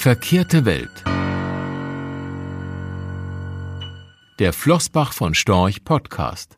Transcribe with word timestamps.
Verkehrte 0.00 0.64
Welt. 0.64 1.02
Der 4.38 4.52
Flossbach 4.52 5.12
von 5.12 5.34
Storch 5.34 5.82
Podcast. 5.82 6.56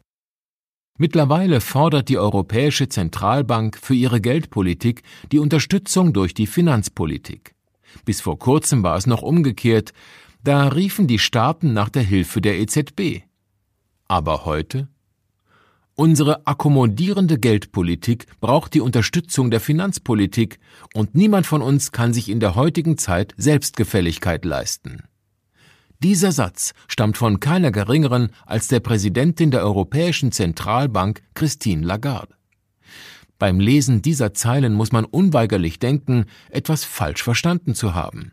Mittlerweile 0.98 1.62
fordert 1.62 2.10
die 2.10 2.18
Europäische 2.18 2.90
Zentralbank 2.90 3.78
für 3.78 3.94
ihre 3.94 4.20
Geldpolitik 4.20 5.02
die 5.32 5.38
Unterstützung 5.38 6.12
durch 6.12 6.34
die 6.34 6.46
Finanzpolitik. 6.46 7.54
Bis 8.04 8.20
vor 8.20 8.38
kurzem 8.38 8.82
war 8.82 8.98
es 8.98 9.06
noch 9.06 9.22
umgekehrt, 9.22 9.94
da 10.44 10.68
riefen 10.68 11.06
die 11.06 11.18
Staaten 11.18 11.72
nach 11.72 11.88
der 11.88 12.02
Hilfe 12.02 12.42
der 12.42 12.60
EZB. 12.60 13.22
Aber 14.06 14.44
heute? 14.44 14.88
Unsere 16.00 16.46
akkommodierende 16.46 17.38
Geldpolitik 17.38 18.24
braucht 18.40 18.72
die 18.72 18.80
Unterstützung 18.80 19.50
der 19.50 19.60
Finanzpolitik, 19.60 20.58
und 20.94 21.14
niemand 21.14 21.46
von 21.46 21.60
uns 21.60 21.92
kann 21.92 22.14
sich 22.14 22.30
in 22.30 22.40
der 22.40 22.54
heutigen 22.54 22.96
Zeit 22.96 23.34
Selbstgefälligkeit 23.36 24.46
leisten. 24.46 25.02
Dieser 26.02 26.32
Satz 26.32 26.72
stammt 26.88 27.18
von 27.18 27.38
keiner 27.38 27.70
geringeren 27.70 28.30
als 28.46 28.66
der 28.68 28.80
Präsidentin 28.80 29.50
der 29.50 29.62
Europäischen 29.62 30.32
Zentralbank 30.32 31.20
Christine 31.34 31.84
Lagarde. 31.84 32.34
Beim 33.38 33.60
Lesen 33.60 34.00
dieser 34.00 34.32
Zeilen 34.32 34.72
muss 34.72 34.92
man 34.92 35.04
unweigerlich 35.04 35.80
denken, 35.80 36.24
etwas 36.48 36.82
falsch 36.82 37.22
verstanden 37.22 37.74
zu 37.74 37.94
haben. 37.94 38.32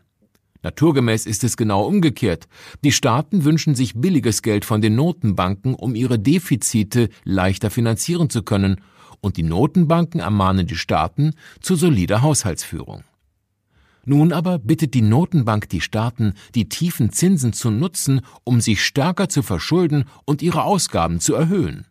Naturgemäß 0.62 1.26
ist 1.26 1.44
es 1.44 1.56
genau 1.56 1.86
umgekehrt. 1.86 2.48
Die 2.82 2.92
Staaten 2.92 3.44
wünschen 3.44 3.74
sich 3.74 3.94
billiges 3.94 4.42
Geld 4.42 4.64
von 4.64 4.80
den 4.80 4.96
Notenbanken, 4.96 5.74
um 5.74 5.94
ihre 5.94 6.18
Defizite 6.18 7.08
leichter 7.24 7.70
finanzieren 7.70 8.30
zu 8.30 8.42
können, 8.42 8.80
und 9.20 9.36
die 9.36 9.42
Notenbanken 9.42 10.20
ermahnen 10.20 10.66
die 10.66 10.76
Staaten 10.76 11.34
zu 11.60 11.74
solider 11.74 12.22
Haushaltsführung. 12.22 13.02
Nun 14.04 14.32
aber 14.32 14.58
bittet 14.58 14.94
die 14.94 15.02
Notenbank 15.02 15.68
die 15.68 15.80
Staaten, 15.80 16.34
die 16.54 16.68
tiefen 16.68 17.12
Zinsen 17.12 17.52
zu 17.52 17.70
nutzen, 17.70 18.22
um 18.44 18.60
sich 18.60 18.82
stärker 18.82 19.28
zu 19.28 19.42
verschulden 19.42 20.04
und 20.24 20.40
ihre 20.40 20.62
Ausgaben 20.62 21.20
zu 21.20 21.34
erhöhen. 21.34 21.84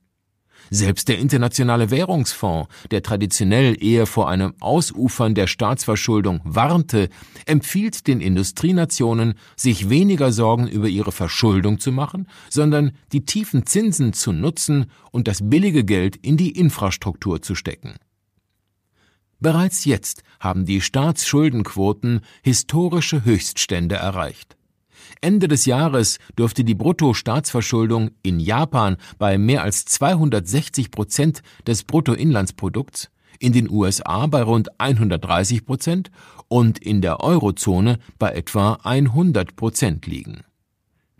Selbst 0.70 1.08
der 1.08 1.20
Internationale 1.20 1.92
Währungsfonds, 1.92 2.70
der 2.92 3.02
traditionell 3.02 3.82
eher 3.82 4.06
vor 4.06 4.30
einem 4.30 4.54
Ausufern 4.60 5.36
der 5.36 5.48
Staatsverschuldung 5.48 6.42
warnte, 6.44 7.10
empfiehlt 7.46 8.08
den 8.08 8.22
Industrienationen, 8.22 9.36
sich 9.56 9.90
weniger 9.90 10.32
Sorgen 10.32 10.68
über 10.68 10.88
ihre 10.88 11.12
Verschuldung 11.12 11.80
zu 11.80 11.92
machen, 11.92 12.28
sondern 12.50 12.92
die 13.12 13.26
tiefen 13.26 13.66
Zinsen 13.66 14.14
zu 14.14 14.34
nutzen 14.34 14.92
und 15.12 15.28
das 15.28 15.40
billige 15.50 15.84
Geld 15.86 16.18
in 16.18 16.38
die 16.38 16.52
Infrastruktur 16.52 17.42
zu 17.42 17.56
stecken. 17.56 17.96
Bereits 19.40 19.86
jetzt 19.86 20.24
haben 20.40 20.66
die 20.66 20.82
Staatsschuldenquoten 20.82 22.22
historische 22.42 23.24
Höchststände 23.24 23.96
erreicht. 23.96 24.57
Ende 25.22 25.48
des 25.48 25.66
Jahres 25.66 26.20
dürfte 26.38 26.64
die 26.64 26.76
Bruttostaatsverschuldung 26.76 28.12
in 28.24 28.40
Japan 28.40 28.98
bei 29.18 29.38
mehr 29.38 29.64
als 29.64 29.86
260 29.86 30.92
Prozent 30.92 31.42
des 31.66 31.84
Bruttoinlandsprodukts, 31.84 33.10
in 33.40 33.54
den 33.54 33.70
USA 33.70 34.28
bei 34.28 34.42
rund 34.42 34.80
130 34.80 35.66
Prozent 35.66 36.12
und 36.48 36.80
in 36.80 37.02
der 37.02 37.22
Eurozone 37.22 38.00
bei 38.20 38.32
etwa 38.32 38.80
100 38.84 39.56
Prozent 39.56 40.08
liegen. 40.08 40.44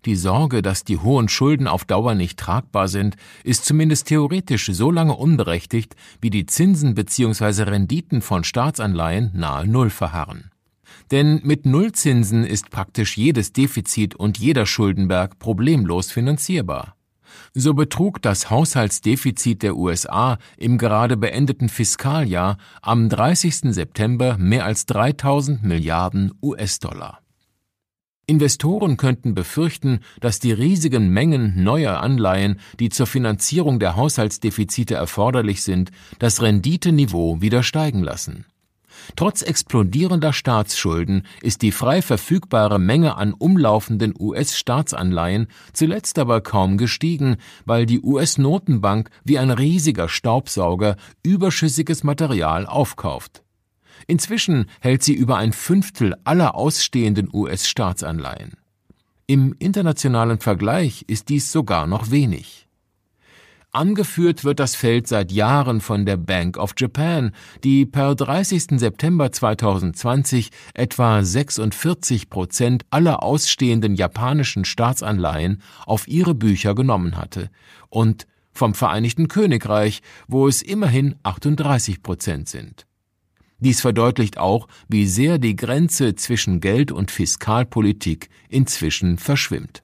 Die 0.06 0.16
Sorge, 0.16 0.62
dass 0.62 0.86
die 0.86 0.98
hohen 0.98 1.28
Schulden 1.28 1.68
auf 1.68 1.84
Dauer 1.84 2.16
nicht 2.16 2.40
tragbar 2.40 2.88
sind, 2.88 3.18
ist 3.44 3.66
zumindest 3.66 4.08
theoretisch 4.08 4.68
so 4.72 4.90
lange 4.90 5.16
unberechtigt, 5.16 5.96
wie 6.22 6.30
die 6.30 6.46
Zinsen 6.46 6.96
bzw. 6.96 7.64
Renditen 7.64 8.22
von 8.22 8.46
Staatsanleihen 8.46 9.32
nahe 9.34 9.68
Null 9.68 9.90
verharren. 9.90 10.52
Denn 11.12 11.42
mit 11.44 11.66
Nullzinsen 11.66 12.44
ist 12.44 12.70
praktisch 12.70 13.18
jedes 13.18 13.54
Defizit 13.54 14.16
und 14.16 14.38
jeder 14.38 14.66
Schuldenberg 14.66 15.40
problemlos 15.40 16.12
finanzierbar. 16.12 16.96
So 17.54 17.74
betrug 17.74 18.22
das 18.22 18.50
Haushaltsdefizit 18.50 19.64
der 19.64 19.76
USA 19.76 20.38
im 20.58 20.78
gerade 20.78 21.18
beendeten 21.18 21.70
Fiskaljahr 21.70 22.58
am 22.82 23.10
30. 23.10 23.74
September 23.74 24.38
mehr 24.38 24.66
als 24.66 24.86
3000 24.86 25.64
Milliarden 25.64 26.34
US-Dollar. 26.42 27.20
Investoren 28.30 28.98
könnten 28.98 29.34
befürchten, 29.34 30.02
dass 30.20 30.40
die 30.40 30.52
riesigen 30.52 31.10
Mengen 31.10 31.64
neuer 31.64 32.02
Anleihen, 32.02 32.60
die 32.78 32.90
zur 32.90 33.08
Finanzierung 33.08 33.80
der 33.80 33.96
Haushaltsdefizite 33.96 34.96
erforderlich 34.96 35.64
sind, 35.64 35.92
das 36.20 36.42
Renditeniveau 36.42 37.40
wieder 37.40 37.64
steigen 37.64 38.04
lassen. 38.04 38.46
Trotz 39.16 39.42
explodierender 39.42 40.34
Staatsschulden 40.34 41.24
ist 41.42 41.62
die 41.62 41.72
frei 41.72 42.02
verfügbare 42.02 42.80
Menge 42.80 43.16
an 43.16 43.34
umlaufenden 43.34 44.14
US-Staatsanleihen 44.20 45.48
zuletzt 45.74 46.20
aber 46.20 46.42
kaum 46.42 46.78
gestiegen, 46.78 47.38
weil 47.66 47.86
die 47.86 48.02
US-Notenbank 48.02 49.10
wie 49.24 49.40
ein 49.40 49.52
riesiger 49.52 50.10
Staubsauger 50.10 50.98
überschüssiges 51.24 52.04
Material 52.04 52.66
aufkauft. 52.66 53.44
Inzwischen 54.06 54.70
hält 54.80 55.04
sie 55.04 55.14
über 55.14 55.38
ein 55.38 55.54
Fünftel 55.54 56.16
aller 56.24 56.56
ausstehenden 56.56 57.30
US-Staatsanleihen. 57.34 58.58
Im 59.26 59.56
internationalen 59.60 60.40
Vergleich 60.40 61.04
ist 61.08 61.30
dies 61.30 61.52
sogar 61.52 61.88
noch 61.88 62.12
wenig. 62.12 62.67
Angeführt 63.78 64.44
wird 64.44 64.60
das 64.60 64.76
Feld 64.76 65.08
seit 65.08 65.32
Jahren 65.32 65.82
von 65.82 66.08
der 66.08 66.18
Bank 66.18 66.58
of 66.58 66.74
Japan, 66.76 67.32
die 67.64 67.86
per 67.86 68.16
30. 68.16 68.80
September 68.80 69.32
2020 69.32 70.50
etwa 70.74 71.24
46 71.24 72.32
Prozent 72.32 72.88
aller 72.90 73.22
ausstehenden 73.22 73.94
japanischen 73.94 74.66
Staatsanleihen 74.66 75.62
auf 75.86 76.08
ihre 76.08 76.34
Bücher 76.34 76.74
genommen 76.74 77.18
hatte 77.18 77.52
und 77.90 78.26
vom 78.52 78.74
Vereinigten 78.74 79.28
Königreich, 79.28 80.02
wo 80.28 80.48
es 80.48 80.64
immerhin 80.64 81.14
38 81.22 82.02
Prozent 82.02 82.50
sind. 82.50 82.88
Dies 83.60 83.80
verdeutlicht 83.80 84.40
auch, 84.40 84.68
wie 84.88 85.06
sehr 85.06 85.38
die 85.38 85.56
Grenze 85.56 86.16
zwischen 86.16 86.62
Geld- 86.62 86.92
und 86.92 87.12
Fiskalpolitik 87.12 88.30
inzwischen 88.50 89.20
verschwimmt. 89.20 89.84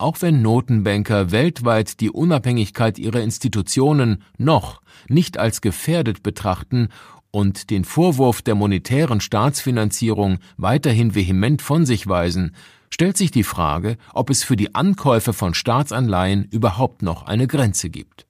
Auch 0.00 0.22
wenn 0.22 0.42
Notenbanker 0.42 1.32
weltweit 1.32 1.98
die 1.98 2.10
Unabhängigkeit 2.10 3.00
ihrer 3.00 3.20
Institutionen 3.20 4.22
noch 4.36 4.80
nicht 5.08 5.38
als 5.38 5.60
gefährdet 5.60 6.22
betrachten 6.22 6.90
und 7.32 7.70
den 7.70 7.84
Vorwurf 7.84 8.40
der 8.40 8.54
monetären 8.54 9.20
Staatsfinanzierung 9.20 10.38
weiterhin 10.56 11.16
vehement 11.16 11.62
von 11.62 11.84
sich 11.84 12.06
weisen, 12.06 12.54
stellt 12.90 13.16
sich 13.16 13.32
die 13.32 13.42
Frage, 13.42 13.96
ob 14.14 14.30
es 14.30 14.44
für 14.44 14.56
die 14.56 14.72
Ankäufe 14.76 15.32
von 15.32 15.52
Staatsanleihen 15.52 16.44
überhaupt 16.44 17.02
noch 17.02 17.24
eine 17.24 17.48
Grenze 17.48 17.90
gibt. 17.90 18.27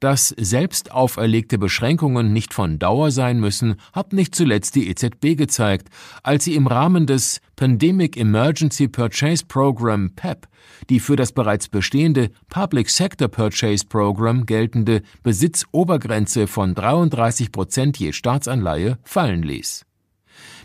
Dass 0.00 0.34
selbst 0.38 0.92
auferlegte 0.92 1.58
Beschränkungen 1.58 2.32
nicht 2.32 2.54
von 2.54 2.78
Dauer 2.78 3.10
sein 3.10 3.38
müssen, 3.38 3.76
hat 3.92 4.12
nicht 4.12 4.34
zuletzt 4.34 4.74
die 4.74 4.88
EZB 4.88 5.36
gezeigt, 5.36 5.88
als 6.22 6.44
sie 6.44 6.54
im 6.54 6.66
Rahmen 6.66 7.06
des 7.06 7.40
Pandemic 7.54 8.16
Emergency 8.16 8.88
Purchase 8.88 9.44
Program 9.46 10.10
PEP 10.16 10.48
die 10.88 11.00
für 11.00 11.16
das 11.16 11.32
bereits 11.32 11.68
bestehende 11.68 12.30
Public 12.48 12.88
Sector 12.90 13.28
Purchase 13.28 13.84
Program 13.86 14.46
geltende 14.46 15.02
Besitzobergrenze 15.22 16.46
von 16.46 16.74
33 16.74 17.52
Prozent 17.52 17.98
je 17.98 18.12
Staatsanleihe 18.12 18.98
fallen 19.02 19.42
ließ. 19.42 19.84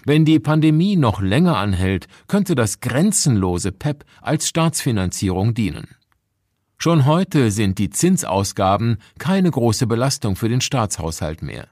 Wenn 0.06 0.24
die 0.24 0.40
Pandemie 0.40 0.96
noch 0.96 1.20
länger 1.20 1.58
anhält, 1.58 2.08
könnte 2.28 2.56
das 2.56 2.80
grenzenlose 2.80 3.72
PEP 3.72 4.06
als 4.22 4.48
Staatsfinanzierung 4.48 5.54
dienen. 5.54 5.88
Schon 6.86 7.06
heute 7.06 7.50
sind 7.50 7.80
die 7.80 7.90
Zinsausgaben 7.90 9.00
keine 9.18 9.50
große 9.50 9.88
Belastung 9.88 10.36
für 10.36 10.50
den 10.50 10.62
Staatshaushalt 10.62 11.42
mehr. 11.42 11.68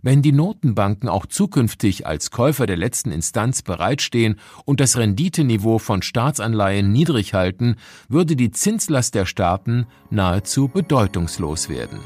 Wenn 0.00 0.22
die 0.22 0.32
Notenbanken 0.32 1.10
auch 1.10 1.26
zukünftig 1.26 2.06
als 2.06 2.30
Käufer 2.30 2.64
der 2.64 2.78
letzten 2.78 3.12
Instanz 3.12 3.60
bereitstehen 3.60 4.40
und 4.64 4.80
das 4.80 4.96
Renditeniveau 4.96 5.78
von 5.78 6.00
Staatsanleihen 6.00 6.90
niedrig 6.90 7.34
halten, 7.34 7.76
würde 8.08 8.34
die 8.34 8.50
Zinslast 8.50 9.14
der 9.14 9.26
Staaten 9.26 9.88
nahezu 10.08 10.68
bedeutungslos 10.68 11.68
werden. 11.68 12.00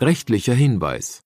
Rechtlicher 0.00 0.54
Hinweis 0.54 1.25